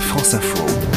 [0.00, 0.95] France Info.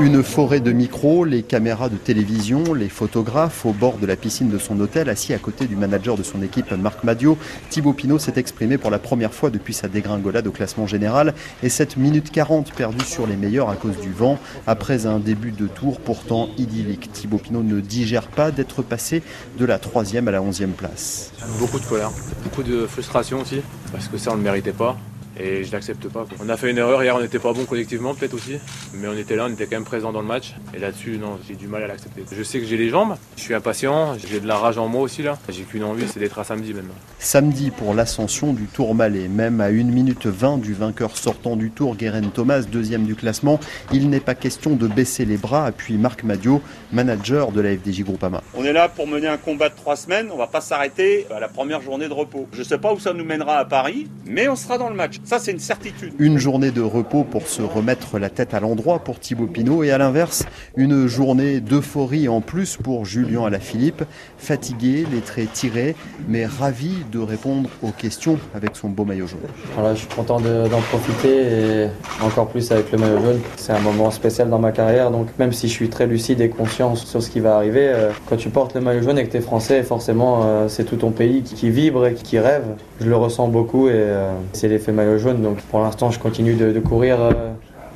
[0.00, 4.48] Une forêt de micros, les caméras de télévision, les photographes au bord de la piscine
[4.48, 7.36] de son hôtel, assis à côté du manager de son équipe, Marc Madio.
[7.68, 11.34] Thibaut Pinot s'est exprimé pour la première fois depuis sa dégringolade au classement général
[11.64, 15.50] et cette minute 40 perdue sur les meilleurs à cause du vent après un début
[15.50, 17.10] de tour pourtant idyllique.
[17.12, 19.24] Thibaut Pinot ne digère pas d'être passé
[19.58, 21.32] de la troisième à la onzième place.
[21.58, 22.12] Beaucoup de colère,
[22.44, 24.96] beaucoup de frustration aussi, parce que ça on ne le méritait pas
[25.38, 26.26] et je l'accepte pas.
[26.40, 28.58] On a fait une erreur hier, on n'était pas bon collectivement peut-être aussi,
[28.94, 30.54] mais on était là, on était quand même présent dans le match.
[30.74, 32.24] Et là-dessus, non, j'ai du mal à l'accepter.
[32.30, 35.02] Je sais que j'ai les jambes, je suis impatient, j'ai de la rage en moi
[35.02, 35.38] aussi là.
[35.48, 36.94] J'ai qu'une envie, c'est d'être à samedi maintenant.
[37.18, 41.70] Samedi pour l'ascension du Tour Malais, même à 1 minute 20 du vainqueur sortant du
[41.70, 43.60] Tour, Guérin Thomas, deuxième du classement,
[43.92, 46.60] il n'est pas question de baisser les bras, appuie Marc Madio,
[46.92, 48.42] manager de la FDJ Groupama.
[48.54, 51.40] On est là pour mener un combat de trois semaines, on va pas s'arrêter à
[51.40, 52.48] la première journée de repos.
[52.52, 55.16] Je sais pas où ça nous mènera à Paris, mais on sera dans le match.
[55.28, 56.14] Ça, c'est une certitude.
[56.18, 59.90] Une journée de repos pour se remettre la tête à l'endroit pour Thibaut Pinot et
[59.90, 64.04] à l'inverse, une journée d'euphorie en plus pour Julien Alaphilippe,
[64.38, 65.96] fatigué, les traits tirés,
[66.28, 69.40] mais ravi de répondre aux questions avec son beau maillot jaune.
[69.74, 71.88] Voilà, je suis content d'en profiter et
[72.24, 73.40] encore plus avec le maillot jaune.
[73.56, 76.48] C'est un moment spécial dans ma carrière, donc même si je suis très lucide et
[76.48, 79.30] conscient sur ce qui va arriver, euh, quand tu portes le maillot jaune et que
[79.32, 82.64] tu es français, forcément euh, c'est tout ton pays qui vibre et qui rêve.
[83.02, 86.54] Je le ressens beaucoup et euh, c'est l'effet maillot jaune, donc pour l'instant, je continue
[86.54, 87.32] de, courir euh,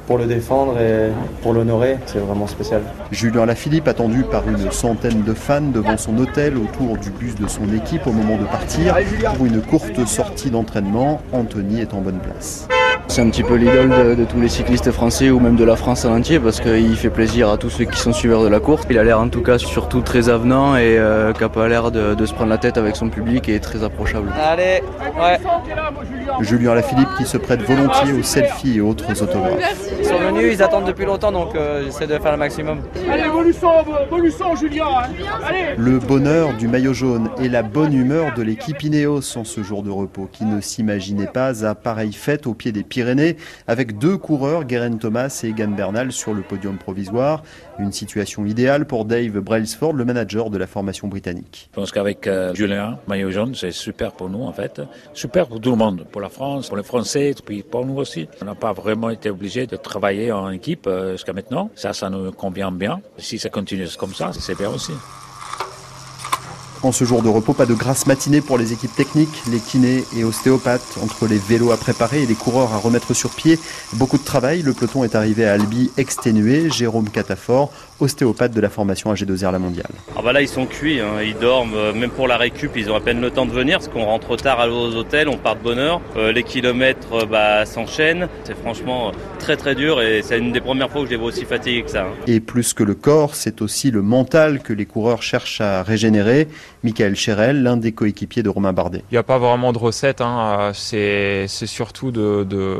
[0.06, 1.10] pour le défendre et
[1.42, 1.98] pour l'honorer.
[2.06, 2.82] C'est vraiment spécial.
[3.10, 7.46] Julien Lafilippe, attendu par une centaine de fans devant son hôtel autour du bus de
[7.46, 8.96] son équipe au moment de partir
[9.36, 11.20] pour une courte sortie d'entraînement.
[11.32, 12.68] Anthony est en bonne place.
[13.12, 16.06] C'est un petit peu l'idole de, tous les cyclistes français ou même de la France
[16.06, 18.86] en entier parce qu'il fait plaisir à tous ceux qui sont suiveurs de la course.
[18.88, 21.90] Il a l'air en tout cas surtout très avenant et euh, qui n'a pas l'air
[21.90, 24.32] de, se prendre la tête avec son public et très approchable.
[24.42, 24.82] Allez,
[25.18, 25.38] ouais.
[26.40, 29.90] Julien Lafilippe qui se prête volontiers aux selfies et autres autographes.
[29.98, 32.80] Ils sont venus, ils attendent depuis longtemps donc euh, j'essaie de faire le maximum.
[33.10, 33.24] Allez,
[34.58, 35.74] Julien hein.
[35.76, 39.82] Le bonheur du maillot jaune et la bonne humeur de l'équipe Ineos en ce jour
[39.82, 42.84] de repos qui ne s'imaginait pas à pareille fête au pied des
[43.66, 47.42] Avec deux coureurs, Guerin Thomas et Egan Bernal sur le podium provisoire.
[47.78, 51.68] Une situation idéale pour Dave Brailsford, le manager de la formation britannique.
[51.72, 54.80] Je pense qu'avec euh, Julien, maillot jaune, c'est super pour nous en fait.
[55.14, 58.28] Super pour tout le monde, pour la France, pour les Français, puis pour nous aussi.
[58.40, 61.70] On n'a pas vraiment été obligé de travailler en équipe euh, jusqu'à maintenant.
[61.74, 63.00] Ça, ça nous convient bien.
[63.18, 64.92] Si ça continue comme ça, c'est bien aussi.
[66.84, 70.04] En ce jour de repos, pas de grasse matinée pour les équipes techniques, les kinés
[70.16, 73.60] et ostéopathes, entre les vélos à préparer et les coureurs à remettre sur pied.
[73.92, 76.70] Beaucoup de travail, le peloton est arrivé à Albi exténué.
[76.70, 77.70] Jérôme Catafort,
[78.02, 79.90] ostéopathe de la formation AG2R La Mondiale.
[80.16, 81.22] Ah bah là ils sont cuits, hein.
[81.24, 83.78] ils dorment, euh, même pour la récup ils ont à peine le temps de venir
[83.78, 87.26] parce qu'on rentre tard aux hôtels, on part de bonne heure, euh, les kilomètres euh,
[87.26, 91.10] bah, s'enchaînent, c'est franchement très très dur et c'est une des premières fois où je
[91.10, 92.02] les vois aussi fatigués que ça.
[92.02, 92.14] Hein.
[92.26, 96.48] Et plus que le corps, c'est aussi le mental que les coureurs cherchent à régénérer.
[96.84, 99.04] Michael Cherel, l'un des coéquipiers de Romain Bardet.
[99.10, 100.72] Il n'y a pas vraiment de recette, hein.
[100.74, 102.78] c'est surtout d'être de,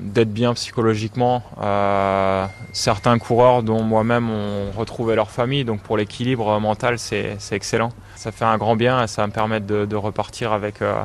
[0.00, 1.42] d'être bien psychologiquement.
[1.60, 7.92] Euh, certains coureurs, dont moi-même, ont retrouvé leur famille, donc pour l'équilibre mental, c'est excellent.
[8.16, 11.02] Ça fait un grand bien et ça va me permettre de, repartir avec euh,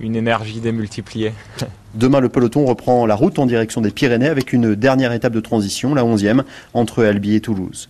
[0.00, 1.32] une énergie démultipliée.
[1.94, 5.40] Demain, le peloton reprend la route en direction des Pyrénées avec une dernière étape de
[5.40, 6.42] transition, la 11e,
[6.74, 7.88] entre Albi et Toulouse.